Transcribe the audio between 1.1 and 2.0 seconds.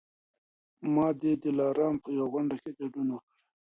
د دلارام